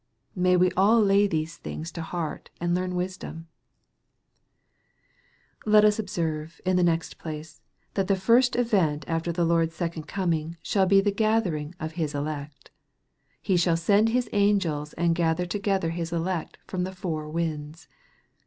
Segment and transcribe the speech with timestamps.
[0.35, 3.49] May we all lay these things to heart, and learn wisdom!
[5.63, 7.61] Let us observe, in the next place,
[7.93, 12.15] that the first event after the Lord's second coming, shall be the gathering of His
[12.15, 12.71] elect."
[13.43, 17.87] He shall send His angels and gather together His elect from the four winds."